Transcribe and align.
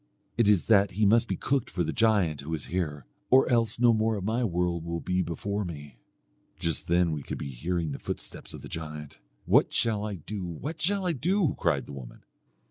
'It 0.35 0.47
is 0.49 0.65
that 0.65 0.89
he 0.97 1.05
must 1.05 1.27
be 1.27 1.35
cooked 1.37 1.69
for 1.69 1.83
the 1.83 1.93
giant 1.93 2.41
who 2.41 2.51
is 2.55 2.65
here, 2.73 3.05
or 3.29 3.47
else 3.51 3.77
no 3.79 3.93
more 3.93 4.15
of 4.15 4.23
my 4.23 4.43
world 4.43 4.83
will 4.83 4.99
be 4.99 5.21
before 5.21 5.63
me.' 5.63 5.99
Just 6.57 6.87
then 6.87 7.11
we 7.11 7.21
could 7.21 7.37
be 7.37 7.51
hearing 7.51 7.91
the 7.91 7.99
footsteps 7.99 8.51
of 8.55 8.63
the 8.63 8.67
giant, 8.67 9.19
'What 9.45 9.71
shall 9.71 10.03
I 10.03 10.15
do? 10.15 10.43
what 10.43 10.81
shall 10.81 11.05
I 11.05 11.11
do?' 11.13 11.55
cried 11.59 11.85
the 11.85 11.93
woman. 11.93 12.23